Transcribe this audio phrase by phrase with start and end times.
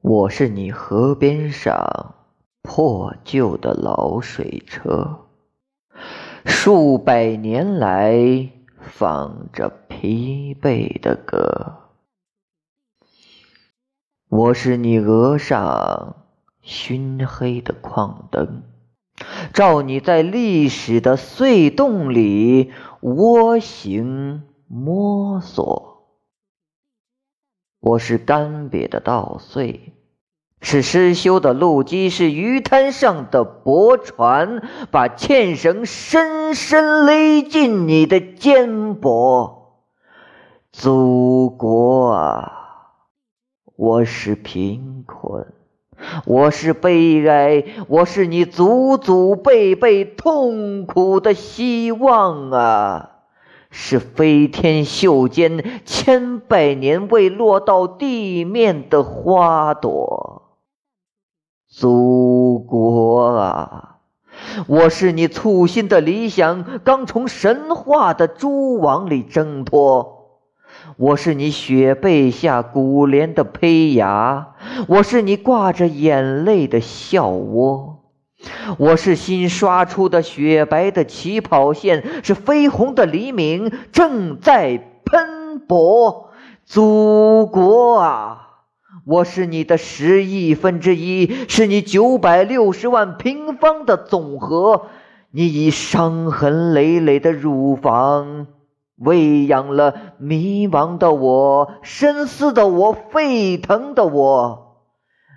[0.00, 2.14] 我是你河边上
[2.62, 5.20] 破旧的老水车，
[6.44, 11.74] 数百年来放着疲惫的歌。
[14.28, 16.16] 我是你额上
[16.60, 18.62] 熏黑的矿灯，
[19.52, 25.83] 照你在历史的隧洞里蜗行摸索。
[27.84, 29.92] 我是干瘪的稻穗。
[30.62, 39.56] 是失修的路基，是鱼滩上的驳船，把纤绳深深勒进你的肩膊。
[40.72, 42.52] 祖国啊，
[43.76, 45.46] 我是贫困，
[46.24, 53.10] 我是悲哀，我是你祖祖辈辈痛苦的希望啊！
[53.76, 60.42] 是飞天袖间千百年未落到地面的花朵。
[61.68, 63.96] 祖国啊，
[64.68, 70.06] 我是你簇新的理想，刚从神话的蛛网里挣脱；
[70.96, 74.54] 我是你雪被下古莲的胚芽，
[74.86, 78.03] 我是你挂着眼泪的笑窝；
[78.78, 86.30] 我是新刷出的雪白的起跑线，是绯红的黎明正在喷薄。
[86.64, 88.40] 祖国啊！
[89.06, 94.86] 我是你的十亿分之一，是你九百六十万平方的总和。
[95.30, 98.46] 你以伤痕累累的乳房
[98.96, 104.63] 喂养了迷茫的我、深思的我、沸腾的我。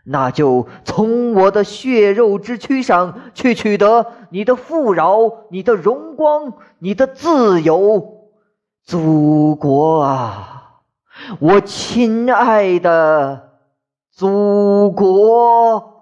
[0.10, 5.20] 那就从我的血肉之躯上去取得你的富饶、
[5.52, 8.30] 你的荣光、你的自由，
[8.86, 10.80] 祖国啊，
[11.40, 13.50] 我亲爱的。
[14.12, 15.97] 祖国。